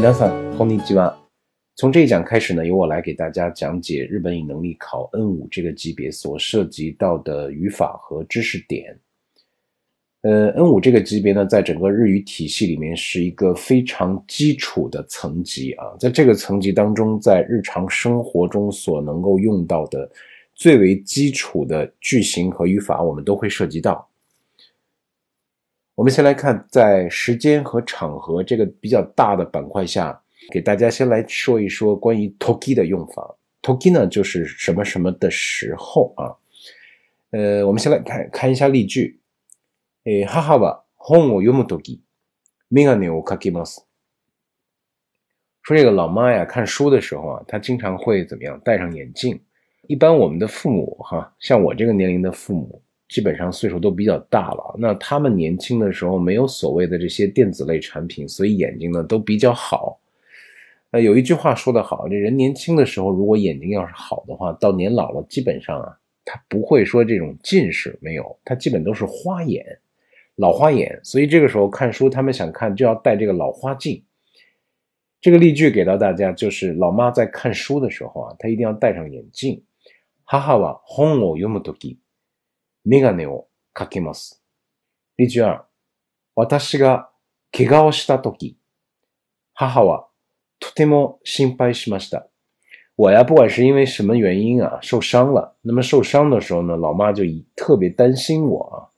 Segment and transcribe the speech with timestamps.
[0.00, 1.16] 皆さんこんにちは。
[1.74, 8.98] 从这一讲开始呢，由我来给大家讲解日本语能力考 N 五这个级别所涉及到的语法和知识点。
[10.22, 20.10] 呃，N 五这个级别呢，在整个日语体系里面是一个非常基础的层级啊，在这个层级当中，在日常生活中所能够用到的
[20.54, 24.08] 最为基础的句型和语法，我们都会涉及到。
[26.00, 30.20] 我们先来看，在时间和场合这个比较大的板块下，
[30.52, 33.36] 给大家先来说一说关于 toki 的用法。
[33.62, 36.36] toki 呢，就是什么什么的时候啊。
[37.30, 39.20] 呃，我们先来看看一下例句。
[40.04, 42.00] 诶，母は本を読むとき、
[42.68, 43.84] 眼鏡をかけます。
[45.62, 48.60] 说这个老妈呀，看书的时候啊，她经常会怎么样？
[48.60, 49.40] 戴上眼镜。
[49.88, 52.82] 一般我们的父母哈，像我这个年龄的父母。
[53.10, 60.00] 基本上岁数都比较大了，那他们年轻的时候没有所谓的这些电子类产品，所以眼睛呢都比较好。
[60.90, 69.64] 呃，有一句话说得好，这人年轻的时候如果眼睛要是好的话，到年老了基本上啊，他不会说这种近视没有，他基本都是花眼，
[70.36, 70.98] 老花眼。
[71.02, 74.02] 所以这个时候看书，他们想看就要戴这个老花镜。
[75.20, 79.62] 这个例句给到大家，就是老妈在看书的时候啊，她一定要戴上眼镜。
[80.24, 81.98] 母は本を読むとき。
[82.85, 84.43] メガネをかけます。
[85.17, 85.65] 例句二、
[86.35, 87.09] 私が
[87.51, 88.57] 怪我をしたとき、
[89.53, 90.07] 母は
[90.59, 92.27] とても心配しました。
[92.97, 95.55] 我呀，不管是因为什么原因啊，受伤了。
[95.63, 97.23] 那么受伤的时候呢，老妈就
[97.55, 98.91] 特别担心我啊。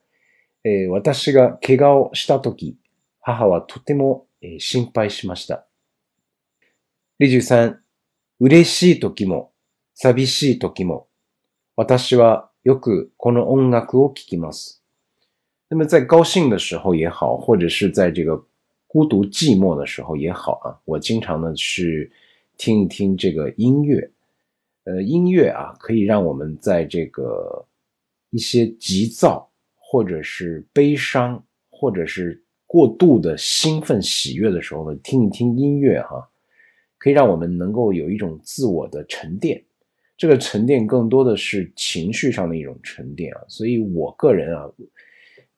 [0.63, 2.77] え私が怪我をしたとき、
[3.21, 4.27] 母はとても
[4.59, 5.65] 心配しました。
[7.19, 7.81] 例句三、
[8.39, 9.51] 嬉しいときも、
[9.93, 11.07] 寂しいときも、
[11.75, 14.82] 私はよくこの音楽を聴きます。
[15.68, 18.42] 那么在高兴的时候也好，或者是在这个
[18.86, 22.10] 孤独寂寞的时候也好啊，我经常呢去
[22.56, 24.10] 听一听这个音乐。
[24.84, 27.66] 呃，音乐啊，可以让我们在这个
[28.30, 36.26] 一些急躁，或者是悲伤，或者是过度的兴奋喜悦的时候呢，听一听音乐哈，
[36.96, 39.62] 可以让我们能够有一种自我的沉淀。
[40.16, 44.68] 这个沉淀更多的是情绪上的一种沉淀啊，所以我个人啊，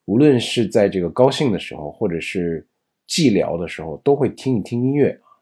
[0.05, 2.67] 无论是在这个高兴的时候，或者是
[3.09, 5.41] 寂寥的时候，都会听一听音乐啊。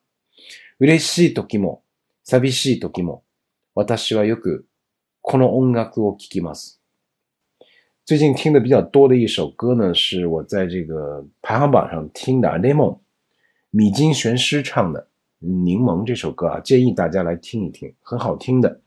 [0.79, 1.83] 嬉しい時も
[2.25, 3.25] 寂しい時も、
[3.75, 4.67] 私はよく
[5.21, 6.79] この音楽を聴きます。
[8.05, 13.01] 最近听的比较多的一首歌呢，是我在这个排行榜上听的，Lemon
[13.71, 15.09] 米津玄师唱的《
[15.47, 18.81] 柠檬》这首歌啊，建议大家来听一听，很好听的。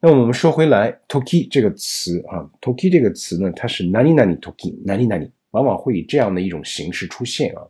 [0.00, 7.62] 那我们说回来，toki 这个词啊，toki 这个词呢，它是哪里哪里 toki 哪里哪里，往往会以这样的一种形式出现啊。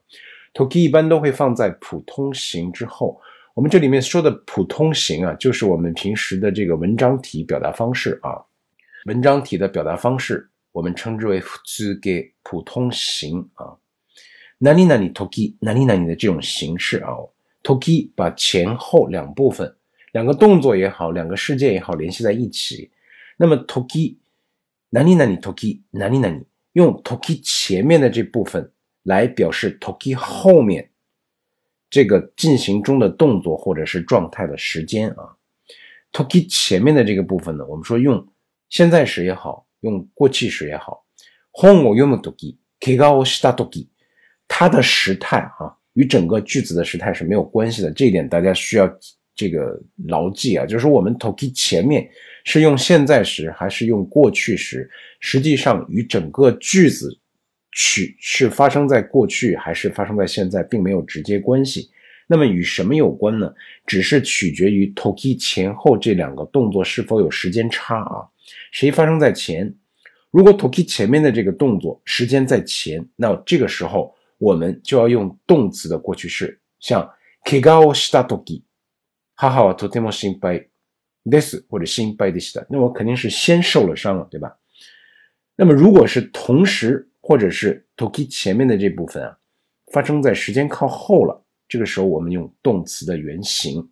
[0.52, 3.20] toki 一般都会放在普通型之后。
[3.54, 8.42] 我们这里面说的普通型啊，就是我们平时的这个文章体表达方式啊。
[9.06, 11.46] 文章体的表达方式，我们称之为普
[12.02, 13.76] 给普通型啊。
[14.58, 17.10] 哪里哪里 toki 哪里哪里的这种形式啊
[17.62, 19.76] ，toki 把前后两部分。
[20.13, 22.89] 两个动作也好，两个事件也好，联系在一起。
[23.37, 24.17] 那么，toki，
[24.89, 26.43] 哪里哪里 toki，哪里哪里，
[26.73, 28.71] 用 toki 前面的这部分
[29.03, 30.89] 来表示 toki 后面
[31.91, 35.37] 这个进行中的动作或者是状态的时间啊。
[36.11, 38.27] toki 前面的这个部分呢，我们说用
[38.67, 41.05] 现在时也好，用过去时也好。
[41.51, 43.89] 本を読むとき、怪我をしたとき，
[44.47, 47.91] 它的时态啊，与整个句子的时态是没有关系的。
[47.91, 48.89] 这一点大家需要。
[49.34, 52.08] 这个牢记啊，就是我们 toki 前面
[52.44, 54.88] 是用现在时还是用过去时，
[55.20, 57.10] 实际上与整个句子
[57.72, 61.90] 取是发生在过去还是发生在现在，并没有直接关系。
[62.26, 63.52] 那么与什么有关呢？
[63.86, 68.24] 只是取决于 toki 前后这两个动作是否有时间差啊？
[68.72, 69.74] 谁发生在前？
[70.30, 77.08] 如果 toki 前面的这个动作时间在前，那这个时候我们就要用动词的过去式，像
[77.44, 78.62] kigao shita toki。
[79.43, 80.69] 哈哈，我とても心配
[81.23, 82.65] です或者心配でした。
[82.69, 84.57] 那我肯定是先受了伤了，对吧？
[85.55, 89.37] 那么如果是同时或者是 toki 前面的这部分啊，
[89.93, 93.89] 发生在时间靠后了，这个时候我们用动词的原形。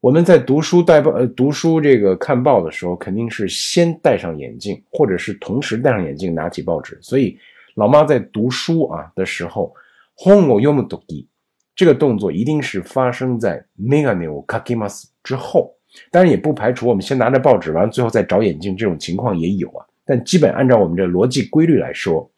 [0.00, 6.98] 我们在读书带报呃读书这个看报的时候，肯定是先戴上眼镜，或者是同时戴上眼镜拿起报纸。
[7.02, 7.38] 所以
[7.74, 9.74] 老妈在读书啊的时候，
[10.24, 11.26] 本を読むとき。
[11.75, 15.75] 这个动作一定是发生在 megane o kakimas 之后，
[16.09, 19.85] 当然也不排除我们先拿着报纸，完了最后再找眼镜这种情况也有啊。
[20.05, 22.31] 但基本按照我们这逻辑规律来说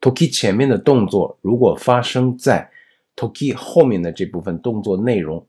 [0.00, 2.70] ，toki 前面的动作如果发生在
[3.16, 5.44] toki 后面的这部分动作内容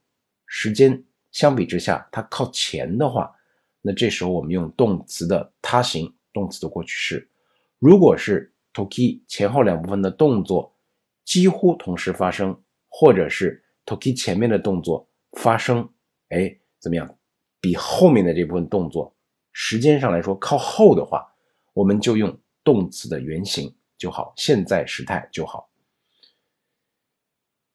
[0.48, 3.32] 时间相比之下它靠前的话，
[3.82, 7.28] 那这时候我们用动词的他形，动词的过去式。
[7.78, 10.74] 如果是 toki 前后两部分的动作
[11.24, 12.58] 几乎同时发生，
[12.98, 15.86] 或者是 toki 前面的动作发生，
[16.30, 17.18] 哎，怎么样？
[17.60, 19.14] 比后面的这部分动作
[19.52, 21.28] 时间上来说靠后的话，
[21.74, 25.70] 我们就用动词的原形就好，现在时态就好。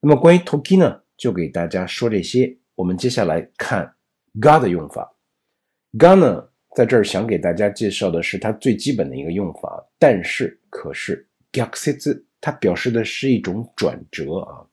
[0.01, 2.57] 那么关于 toki 呢，就给大家说这些。
[2.75, 3.95] 我们接下来看
[4.41, 5.15] ga 的用法。
[5.99, 14.67] ga 呢，在这儿想给大家介绍的是它最基本的一个用法，但是可是 g a k s e t 它表示的是一种转折啊。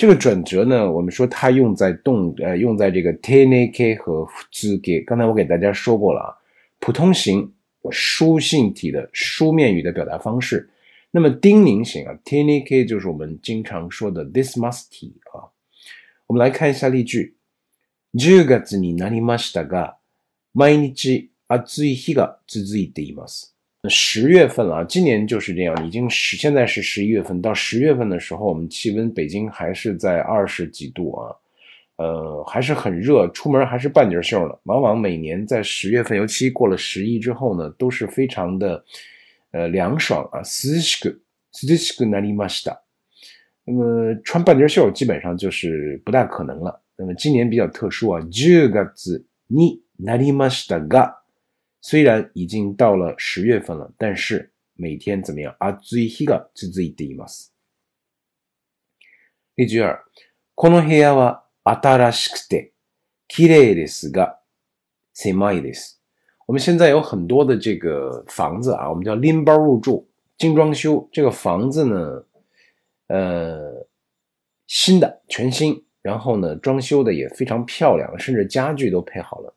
[0.00, 5.04] 这个转折呢，我们说它用在动呃用在这个 tenke 和 zuke。
[5.04, 6.36] 刚才我给大家说过了啊，
[6.80, 7.52] 普通型
[7.90, 10.70] 书信体的书面语的表达方式。
[11.10, 15.48] 那么丁宁型啊，tenke 就是我们经常说的 this must 体啊。
[16.26, 17.34] 我们来看一下例句。
[18.14, 19.98] 10月になりましたが、
[20.54, 23.49] 毎日暑い日が続いています。
[23.88, 31.30] 十月份了，今年就是这样，已经十现在是十一月份，到十月份的时候，我们气温北京还是在二十几度啊，
[31.98, 34.54] 呃，还是很热，出门还是半截袖呢。
[34.64, 38.84] 往往每年在十月份，尤其过了十一之后呢，都是非常的
[39.52, 40.42] 呃凉爽啊。
[40.42, 41.20] 涼しく
[41.52, 42.78] 涼しくなりました。
[43.64, 46.82] 那么穿半截袖基本上就是不大可能了。
[46.96, 48.68] 那么今年比较特殊啊，十月
[49.48, 51.19] になりましたが。
[51.80, 55.54] 虽然已经到了十月份了，但是每天怎么样？
[55.58, 57.52] 暑い日が続いています。
[59.54, 60.04] 例句二、
[60.54, 62.72] この部屋は新しくて
[63.28, 64.38] 綺麗ですが
[65.14, 66.00] 狭いです。
[66.46, 71.08] 我们现在有很多的这个房子啊，我们叫拎包入住、精装修。
[71.10, 72.24] 这个房子呢，
[73.08, 73.86] 呃，
[74.66, 79.52] 新的、全新，然后呢，装修的也非常漂亮，甚至家具都配好了。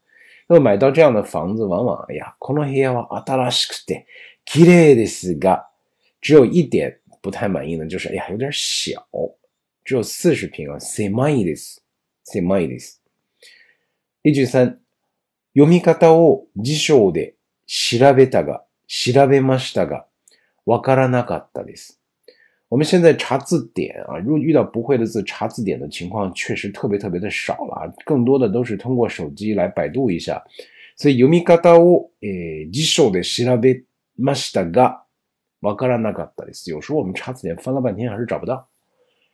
[0.47, 4.07] 那么买到这样的房子，往往哎呀，この部屋は新しくて
[4.45, 5.65] 綺麗ですが，
[6.21, 9.07] 只有一点不太满意呢，就是哎呀，有点小，
[9.85, 11.83] 只有四十平啊，狭いです、
[12.25, 13.03] 狭いです。
[14.23, 14.81] 例句三、
[15.55, 17.37] 読み方を辞書で
[17.67, 20.07] 調べたが、調べましたが、
[20.67, 22.01] わからなかったです。
[22.68, 30.44] 我们现在查字典啊，如果遇到不会的字，查字典的情况确实特别特别的少了，更多的都是通过手机来百度一下。
[30.96, 33.84] 所以読み方をえ辞書で調べ
[34.20, 35.04] ましたが、
[35.62, 36.70] わからなかったです。
[36.70, 38.68] 有时候我们查字典翻了半天还是找不到，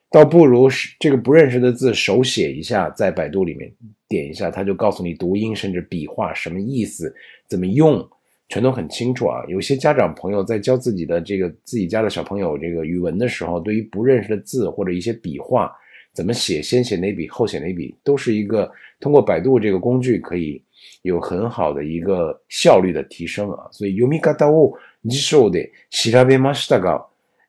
[0.10, 3.70] 倒不如是这个不认识的字手写一下，在百度里面
[4.08, 7.14] 点一下，它就告诉你读音，甚至笔画什么意思，
[7.50, 8.08] 怎么用。
[8.50, 9.44] 全都很清楚啊！
[9.48, 15.76] 有些家长朋友在教自己的这个自己家的小朋友这个语文的时候，对于不认识的字或者一些笔画
[16.14, 20.62] 怎么写，先写哪笔后写哪笔，都是一个通过百度这个工具可以
[21.02, 23.68] 有很好的一个效率的提升啊！
[23.72, 27.08] 所以読み方を辞書で調べましたが、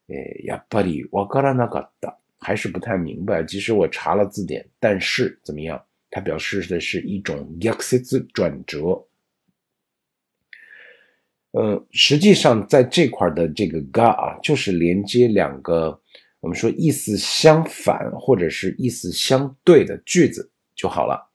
[0.09, 3.43] えやっぱりわからなかった，还是不太明白。
[3.43, 5.83] 即使我查了字典，但是怎么样？
[6.11, 9.05] 它表示的是一种逆説转折。
[11.52, 16.00] 呃，实际上在这块的这个 ga 啊，就是连接两个
[16.40, 21.30] 我们说意思相反或者是意思相对的句子就好了。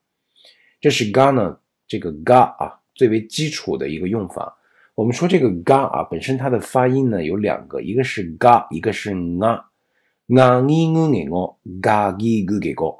[0.80, 4.56] 这是 ga 呢，这个 ga 啊最为基础的一个用法。
[4.94, 9.62] 我们说这个 ga 啊本身它的发音呢有两个，一个是 ga，一个是 nga。
[10.28, 12.98] nga gi gu ge go，ga gi gu ge go。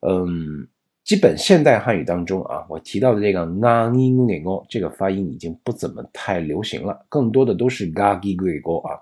[0.00, 0.66] 嗯。
[1.03, 9.01] 基本现代汉语当中啊，我提到的这个 nga gi gu go 这个发音已经不怎么太流行了，更多的都是 ga gi gu go 啊。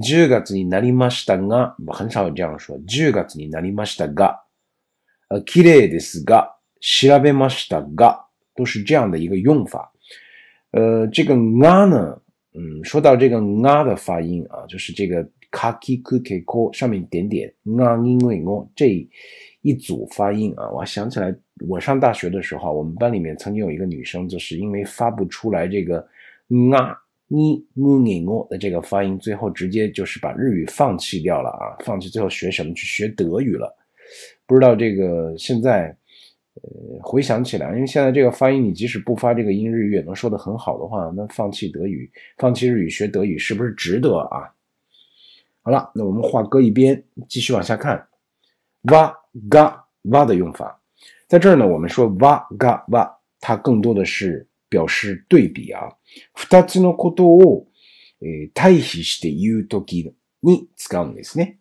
[0.00, 2.78] 十月になりましたが，很少有这样说。
[2.86, 4.36] 十月になりましたが，
[5.28, 9.92] 呃，綺麗ですが、調べましたが，都是这样的一个用法。
[10.70, 12.22] 呃，这个 nga 呢，
[12.54, 19.08] 嗯，说到这个 nga 的发音啊，就是这个 kaki ku ke ko 上面点点 nga gi gu go 这。
[19.67, 20.69] 一组发音啊！
[20.69, 21.35] 我还想起来，
[21.67, 25.99] 我上大学的时候，我们班里面曾经有一个女生，就是因为发不出来这个
[26.73, 26.97] 啊
[27.27, 31.75] 你木你我的这个发音，最后直接就是把日语放弃掉了啊！
[31.83, 32.73] 放弃最后学什么？
[32.73, 33.75] 去学德语了。
[34.45, 35.93] 不知道这个现在，
[36.53, 44.49] 呃，回想起来，因为现在这个发音，你即使不发这个音，日语也能说得很好的话，那放弃德语，放弃日语学德语，是不是值得啊？
[45.61, 48.07] 好了，那我们话搁一边，继续往下看，
[48.93, 49.13] 哇。
[49.48, 50.80] ga wa 的用法，
[51.28, 53.10] 在这儿呢，我们说 wa ga wa，
[53.40, 55.88] 它更多的是表示对比啊。
[56.34, 57.66] 二つのことを
[58.54, 61.58] 対比して言うときに使うんですね。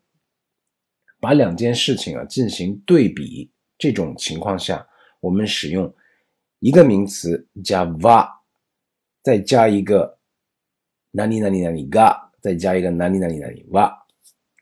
[1.20, 4.88] 把两件事情啊进行对比，这种情况下，
[5.20, 5.94] 我们使用
[6.60, 8.28] 一个名词加 va，
[9.24, 10.18] 再加一个
[11.12, 13.92] 哪里哪里哪里 ga，再加一个哪里哪里哪里 va。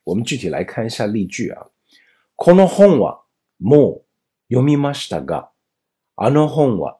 [0.04, 1.68] 我们具体来看一下例句啊。
[2.36, 3.22] この本は
[3.60, 4.02] も
[4.50, 5.52] う読みましたが、
[6.16, 6.98] あの本は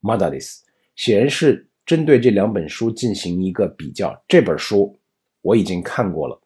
[0.00, 0.66] まだです。
[0.94, 4.22] 显然是针对这两本书进行一个比较。
[4.28, 4.98] 这本书
[5.40, 6.40] 我已经看过了，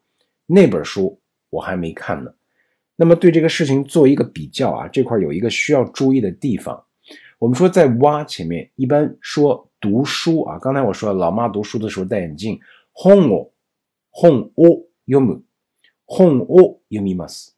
[0.45, 2.33] 那本书我还没看呢。
[2.95, 6.83] 那么对这个事情做一个比较啊，这块有一个需要注意的地方。
[7.39, 12.59] 我们说在“哇”前面一般说读书啊，刚才我说老妈读书的时候戴眼镜，
[12.93, 13.51] 本を
[14.11, 15.43] 本を読む、
[16.05, 17.55] 本を読みます。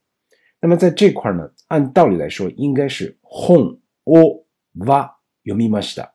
[0.64, 6.12] 那么在这块呢，按道理来说应该是本をは読みました。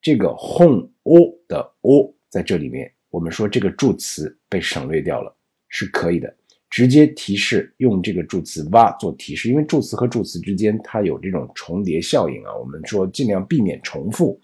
[0.00, 5.36] 这个本を的を在这里面，我们说这个助词被省略掉了，
[5.68, 6.34] 是可以的。
[6.70, 12.54] 直接提示用这个助词哇做提示，因为助词和助词之间它有这种重叠效应啊。
[12.56, 14.40] 我们说尽量避免重复。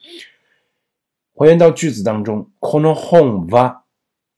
[1.35, 3.83] 还原到句子当中，この本は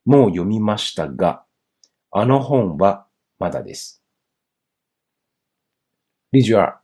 [0.04, 1.44] もう読みましたが、
[2.10, 3.03] あの本は
[3.45, 4.01] まだです。
[6.31, 6.81] 例句二、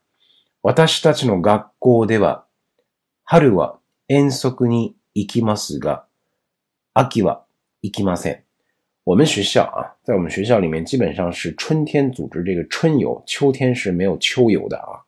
[0.61, 2.45] 私たちの学校では
[3.23, 6.05] 春は遠足に行きますが、
[6.93, 7.45] 秋は
[7.81, 8.43] 行きません。
[9.03, 15.01] 我们学校啊，在我们学校里面，基本上是春天组织这个春游，秋天是没有秋游的啊。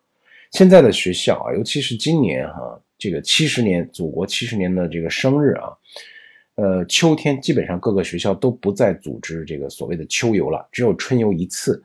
[0.50, 5.78] 现在的学校啊，尤其是今年哈，这个七十年祖国七十年的这个生日啊，
[6.57, 11.83] 呃，秋天基本上各个学校都不再组织这个所谓的秋游了，只有春游一次。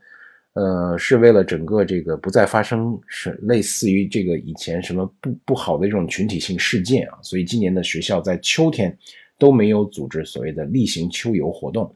[0.54, 8.98] 呃，是为了整个这个不再发生是类似于这个以前什么不不好的这种群体性事件啊，所以今年的学校在秋天。
[9.40, 11.94] 都没有组织所谓的例行秋游活动。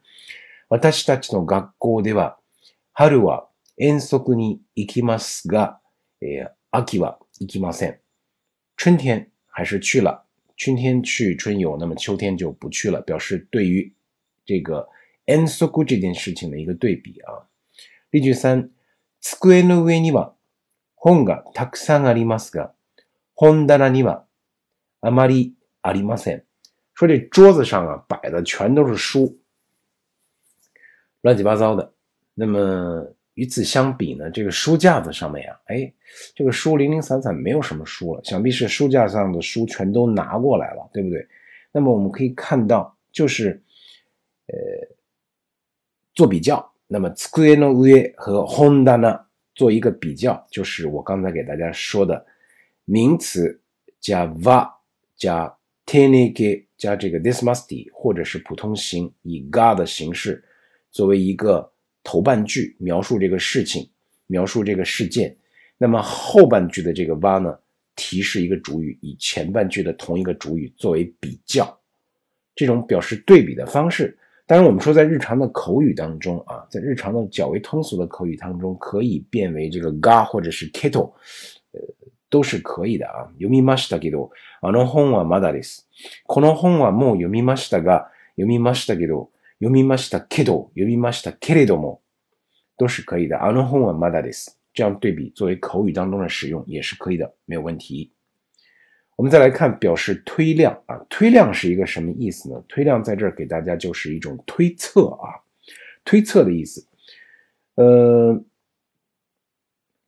[0.68, 2.40] 私たちの学校では、
[2.94, 3.48] 春は
[3.78, 5.80] 遠足に行きますが、
[6.20, 8.00] え秋は行きません。
[8.76, 13.94] 春天还是去了， 春天去春游，那么秋天就不去了，表示对于
[14.46, 14.90] 这个
[15.26, 17.48] 遠足这件事情的一个对比啊。
[18.10, 18.72] 例句三、
[19.20, 20.34] 机の上には
[20.96, 22.74] 本がたくさんありますが、
[23.36, 24.26] 本棚には
[25.02, 26.44] あまりありません。
[26.94, 29.38] 说这桌子上啊摆的全都是书，
[31.22, 31.94] 乱七八糟的。
[32.34, 35.93] 那么 与此相比呢，这个书架子上面啊，哎，
[36.35, 38.23] 这个书零零散散，没有什么书了。
[38.25, 41.27] 想必是书架上的书全都拿过来了，对不对？
[41.73, 43.63] 那么我们可以看到，就是
[44.47, 44.55] 呃
[46.15, 46.73] 做比较。
[46.87, 49.19] 那么机の上和 honda 呢
[49.55, 52.25] 做一个比较，就是我刚才给大家说的
[52.85, 53.61] 名词
[54.01, 54.71] 加 va
[55.17, 56.67] 加 tenike。
[56.77, 60.45] 加这个 this must be，或者是普通形以 ga 的形式
[60.91, 61.72] 作为一个
[62.04, 63.90] 头半句描述这个事情，
[64.28, 65.36] 描述这个事件。
[65.78, 67.58] 那么后半句的这个 va 呢，
[67.96, 71.78] 提示一个主语，以前半句的同一个主语作为比较，
[72.56, 74.18] 这种表示对比的方式。
[74.46, 81.12] 当然，我们说在日常的口语当中啊，在日常的较为通俗的口语当中，可以变为这个 ga 或者是 keto，
[81.72, 81.82] 呃。
[82.30, 83.32] 都是可以的啊。
[83.40, 85.88] 読みましたけど、あの本はまだです。
[86.26, 89.30] この本はもう読みましたが、読みましたけど、
[89.62, 92.02] 読みましたけど、読みましたけれども，
[92.78, 93.44] 都是可以的。
[93.44, 94.60] あの本はまだです。
[94.74, 98.12] 这样对比作为口语当中的使用也是可以的，没有问题。
[99.16, 102.64] 我们再来看表示推量啊，推量是一个什么意思呢？
[102.68, 105.42] 推量在这儿给大家就是一种推测啊，
[106.06, 106.86] 推测的意思。
[107.74, 108.40] 呃，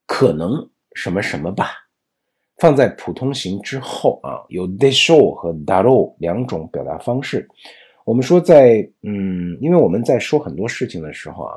[0.06, 1.88] 可能什么什么吧。
[2.58, 7.50] 放在普通形之后啊，有 de show 和 daro 两种表达方式。
[8.05, 11.55] 我们说在嗯，因为我们在说很多事情的时候啊，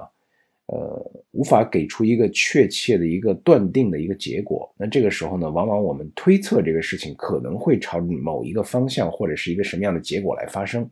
[0.68, 4.74] 呃，无法给出一个确切的一个断定的一个结果。
[4.78, 10.90] 那这个时候呢，往往我们推测这个事情可能会朝某一个方向或者是一个什么样的结果来发生。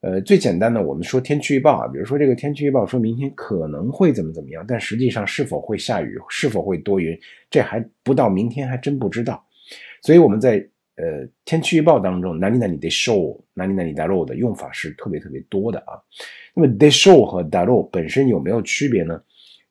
[0.00, 7.18] 呃，最简单的，我们说天气预报啊，比如说这个天气预报说明天可能会怎么怎么样，但实际上是否会下雨，是否会多云，
[7.50, 9.42] 这还不到明天还真不知道。
[10.02, 10.62] 所以我们在
[10.95, 15.95] 呃天气预报当中，哪里哪里得 show，哪里哪里 daro 的用法是特别特别多的啊。
[16.53, 19.21] 那么 de show 和 daro 本身有没有区别呢？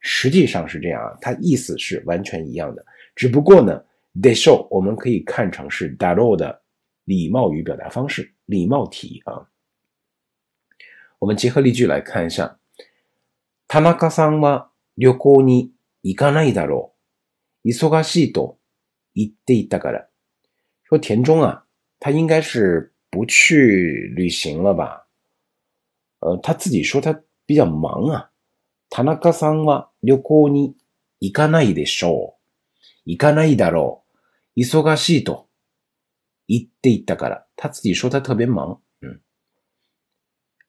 [0.00, 3.85] 实际上是这样啊，它意思是完全一样的，只不过呢，
[4.23, 6.62] de show 我们可以看成是 daro 的
[7.05, 9.49] 礼貌语表达方式，礼貌体啊。
[11.19, 12.59] 我们结合例句来看一下。
[13.67, 16.95] 田中さんは旅行に行かないだろ
[17.64, 17.69] う。
[17.69, 18.57] 忙しいと
[19.14, 20.09] 言っていたから。
[20.94, 21.66] 说田中啊，
[22.00, 25.08] 他应该是不去旅行了吧？
[26.20, 28.30] 呃，他自己说他比较忙啊。
[28.90, 30.76] 田中さんは旅行に
[31.20, 32.42] 行かないでしょう。
[33.06, 34.04] 行かないだろ
[34.56, 34.60] う。
[34.60, 35.50] 忙しいと
[36.48, 37.48] 言っていたから。
[37.56, 38.80] 他自己说他特别忙。
[39.02, 39.20] 嗯。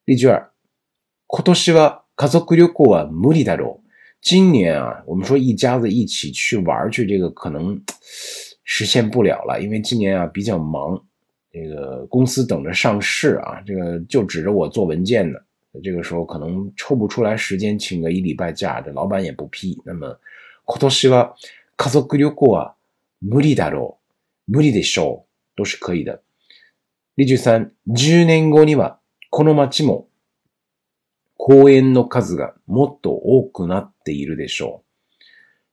[0.07, 0.51] 例句二。
[1.27, 3.91] 今年は家族旅行は無理だろう。
[4.23, 7.79] 今年啊，我们说一家子一起去玩去，这个可能
[8.64, 11.02] 实现不了了，因为今年啊比较忙，
[11.52, 15.40] 这个公司等着上市啊，这个就指着我做文件呢，
[15.84, 19.82] 这个时候可能抽不出来时间请个一礼拜假，这老板也不批。
[19.86, 20.20] 那么
[20.66, 21.34] 今年は
[21.76, 22.76] 家族旅行は
[23.22, 23.98] 無理だろ
[24.48, 26.22] う、無理でしょう，都是可以的。
[27.16, 30.08] 例句三、十年後にはこの街も
[31.36, 34.83] 公園の数がもっと多くなっているでしょう。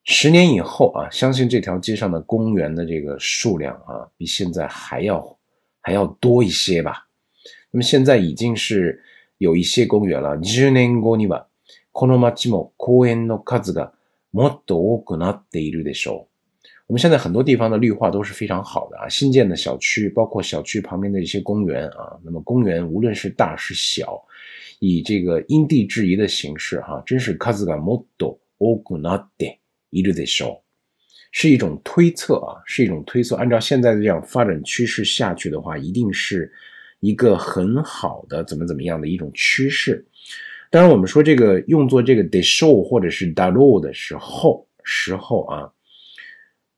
[0.04, 5.36] 十年以后啊，相信这条街上的公园的这个数量啊，比现在还要
[5.80, 7.08] 还要多一些吧。
[7.70, 9.02] 那么现在已经是
[9.38, 10.40] 有一些公园了。
[10.42, 11.46] 十年後には
[11.92, 13.92] この街も公園の数が
[14.32, 16.28] もっと多くなっているでしょう。
[16.88, 22.16] 我们现在很多地方的绿化都是非常好的啊，新建的小区，包括小区旁边的一些公园啊。
[22.22, 24.22] 那么公园无论是大是小。
[24.78, 29.58] 以这个因地制宜的形式，哈，真是数がもっと多くなって
[29.90, 30.58] いるでしょう，
[31.32, 33.36] 是一种推测啊，是一种推测。
[33.36, 36.50] 按照现在的这样发展趋势下去的话，一定是
[37.00, 40.06] 一个很好的怎么怎么样的一种趋势。
[40.70, 45.72] 当然，我们说这个用作这个でしょう或者是だろう的时候，时候啊，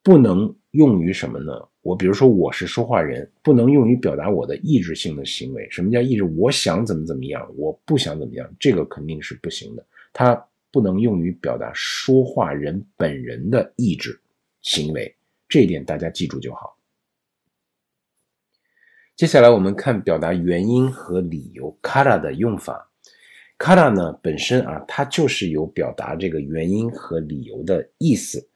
[0.03, 1.53] 不能用于什么呢？
[1.81, 5.67] 我比如说，我是说话人，不能用于表达我的意志性的行为。
[5.71, 6.25] 什么叫意志？
[6.25, 9.87] 我想怎么怎么样，我不想怎么样，这个肯定是不行的。
[10.13, 10.35] 它
[10.74, 14.20] 不能用于表达说话人本人的意志
[14.62, 15.16] 行为，
[15.48, 16.76] 这一点大家记住就好。
[19.16, 22.90] 接下来我们看表达原因和理由 “kara” 的用法。
[23.60, 28.50] “kara” 呢本身啊，它就是有表达这个原因和理由的意思。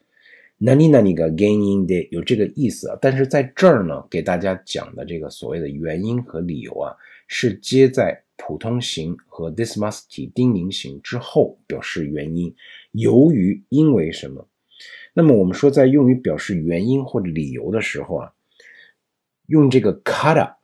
[0.57, 6.95] 那你那你个原因的有这个意思啊，但是在这儿呢，给大家讲的这个所谓的原因和理由啊，
[7.27, 12.54] 是接在普通型和 this must 丁宁型之后表示原因。
[12.92, 14.48] 由于因为什么？
[15.14, 18.32] 那么我们说在用于表示原因或者理由的时候啊，
[19.46, 20.54] 用这个 kara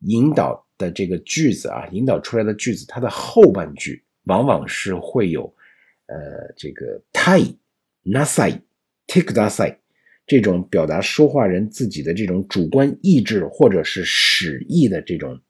[0.00, 5.44] 引导的这个句子啊，引导出来的句子，它的后半句往往是会有
[6.06, 7.40] 呃这个太。
[8.04, 8.60] なさい、
[9.06, 9.76] take ください，
[10.26, 15.40] 这种表达说话人自己的这种主观意志或者是使意的这种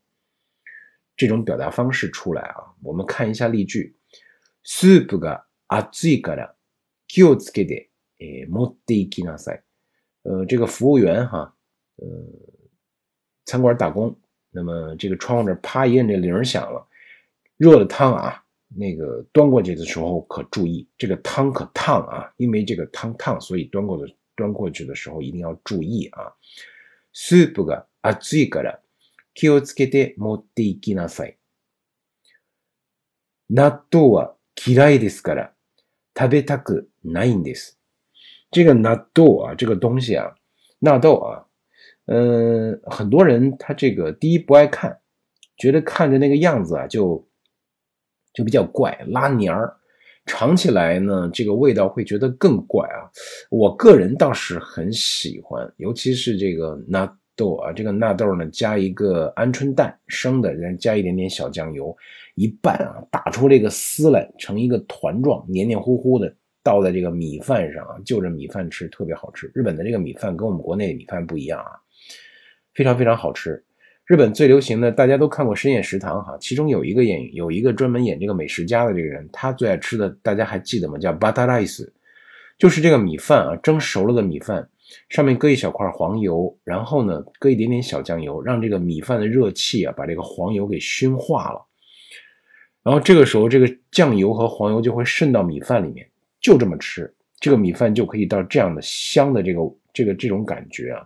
[1.17, 2.75] 这种表达方式出来啊。
[2.83, 3.95] 我们看一下例句：
[4.65, 6.55] スープが熱いから
[7.07, 7.91] 気をつけて
[8.49, 9.63] 持っていきなさい。
[10.25, 11.53] 呃，这个服务员哈，
[11.97, 12.07] 呃，
[13.45, 14.17] 餐馆打工，
[14.51, 16.87] 那么这个窗户这啪一摁，这铃响了，
[17.57, 18.39] 热的汤啊。
[18.75, 26.33] 那个端过去的时候可注意，这个汤可烫啊，因为这个汤烫，所以端过的端过去的时候一定要注意啊。
[27.13, 28.81] スープが熱いから
[29.37, 31.39] 気をつけて持っていきなさい。
[33.51, 34.35] 納豆は
[34.67, 35.53] 嫌いですから
[36.19, 37.79] 食べたくないんです。
[38.51, 40.35] 这个纳豆啊，这个东西啊，
[40.81, 41.47] 纳豆啊，
[42.07, 45.01] 嗯，很多人他这个第一不爱看，
[45.57, 47.27] 觉得看着那个样子啊就。
[48.35, 49.77] 就比较怪，拉黏儿，
[50.25, 53.13] 尝起来呢，这个味道会觉得更怪啊。
[53.51, 57.07] 我个人倒是很喜欢，尤其是这个纳
[57.38, 61.96] 豆啊，这个纳豆呢，加一个鹌鹑蛋生的，然后加一点点小酱油，
[62.36, 69.50] 一拌啊，打出这个丝来，成一个团状，黏黏糊糊的，倒在这个米饭上啊，就着米饭吃，特别好吃。
[69.54, 71.72] 日本的这个米饭跟我们国内的米饭不一样啊，
[72.74, 73.64] 非常非常好吃。
[74.06, 80.98] 日本最流行的，大家都看过《深夜食堂》哈，其中有一个演有一个专门演这个美食家的这个人，他最爱吃的，大家还记得吗？
[80.98, 81.86] 叫 butter rice，
[82.58, 84.66] 就是这个米饭啊，蒸熟了的米饭，
[85.10, 91.66] 上面搁一小块黄油，然后呢，搁一点点小酱油，让这个米饭的热气啊，把这个黄油给熏化了，
[92.84, 96.10] 然后这个时候这个酱油和黄油就会渗到米饭里面，
[96.42, 99.62] 就这么吃，这个米饭就可以到这样的香的这个
[99.94, 101.06] 这个这种感觉啊。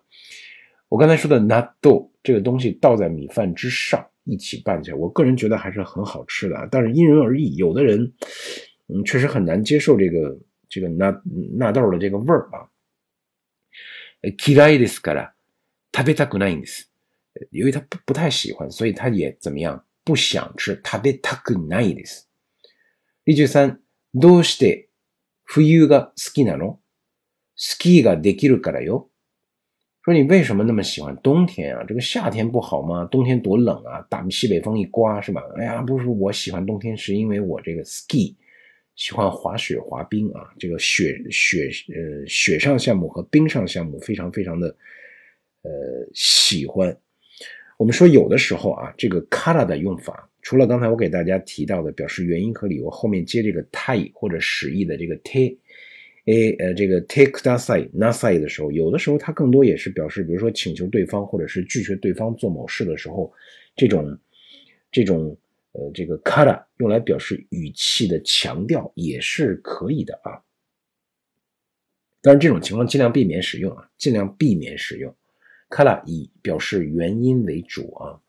[0.89, 7.55] 我刚才说的纳豆这个东西倒在米饭之上一起拌起来，我个人觉得还是很好吃的，但是因人而异。
[7.55, 7.99] 有的人，
[8.87, 10.37] 嗯，确实很难接受这个
[10.69, 11.21] 这个纳
[11.57, 12.67] 纳豆的这个味儿啊。
[14.23, 15.33] 嫌いですから
[15.95, 16.91] 食べたくないんです。
[17.51, 20.81] 因为他不不太喜欢，所以他也怎么样不想吃。
[20.83, 22.29] 食べたくないです。
[23.25, 23.79] 例句三、
[24.13, 24.89] どうして
[25.45, 26.79] 冬が好きなの？
[27.55, 29.09] スキーができるからよ。
[30.03, 31.83] 说你为什么那么喜欢冬天啊？
[31.87, 33.05] 这个夏天不好吗？
[33.05, 34.01] 冬天多冷啊！
[34.09, 35.41] 大西北风一刮是吧？
[35.57, 38.35] 哎呀，不是我喜欢冬天，是因为我这个 ski
[39.01, 44.67] 喜欢滑雪滑冰啊，这个雪雪呃雪上项目和冰上项目非常非常的
[45.63, 45.71] 呃
[46.13, 46.95] 喜欢。
[47.79, 55.57] 我们说有的时候啊，这个 kara 的用法，除了刚才我给大家提到的表示原因和理由，后面接这个 tai 或者使役的这个 te。
[56.25, 63.33] a 呃，这个 take that side 那 side 的时候，有的时候它更多也是表示，比如说请求对方或者是拒绝对方做某事的时候，
[63.75, 64.15] 这种
[64.91, 65.35] 这种
[65.72, 70.40] 呃这个 kara 用来表示语气的强调也是可以的啊。
[72.22, 75.14] 当然这种情况尽量避免使用啊，尽量避免使用
[75.68, 78.20] kara 以表示原因为主啊。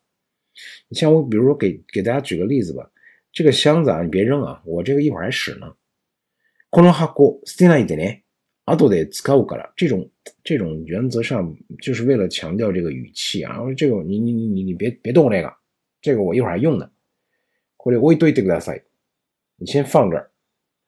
[0.90, 2.92] 你像我，比如说给给大家举个例子吧，
[3.32, 5.76] 这个箱子啊，你别扔啊，我这个一会儿还使呢。
[6.70, 7.08] この箱
[7.46, 8.24] 捨てないでね。
[8.66, 9.72] 後で使うから。
[9.78, 10.10] 这种
[10.44, 13.60] 这种原则上就是为了强调这个语气啊。
[13.78, 15.54] 这个你你你你你别别动这个，
[16.02, 16.91] 这个我一会儿还用呢。
[17.82, 18.84] これ置いといてください。
[19.58, 20.32] 你先放这儿。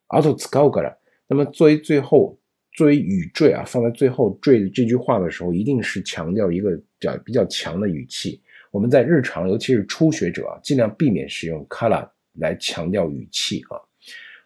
[0.07, 0.97] 後使うから。
[1.27, 2.37] 那么作为最后
[2.73, 8.41] 作为语缀啊，放在最后缀这句话的时候，一定是强调一个较比较强的语气。
[8.71, 13.77] 我们在日常，尤其是初学者啊，尽量避免使用 kara 来强调语气啊。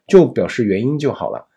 [0.08, 1.48] 就表示原因就好了，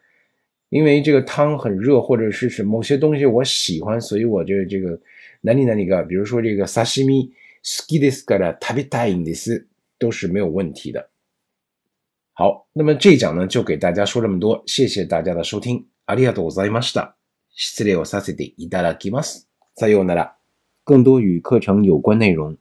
[0.69, 5.01] 因为这个汤很热，或者是是某些东西我喜欢，所以我就这个
[5.41, 7.33] 哪里哪里个，比如说这个沙西米，
[7.65, 9.51] ski this 的 tabi tai this
[10.01, 11.11] 都是没有问题的。
[12.33, 15.87] 好，那么这一讲呢就给大家说这么多，谢谢大家的收听。
[16.07, 17.17] ありがとうございました。
[17.55, 19.49] 失礼をさせていただきます。
[19.75, 20.37] 再用那ら。
[20.85, 22.57] 更多与课程有关内容，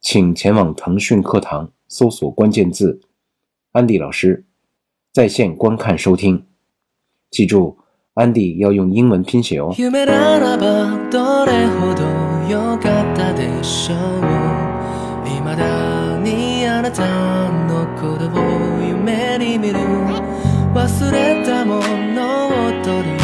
[0.00, 3.00] 请前往腾讯课堂搜索关键字“
[3.72, 4.44] 安迪老师”。
[5.12, 6.44] 在线观看收听，
[7.30, 7.78] 记住，
[8.14, 9.72] 安迪要用英文拼写哦。
[16.89, 19.79] なたのことを夢に見る。
[20.73, 21.81] 忘れたも
[22.13, 23.18] のを取り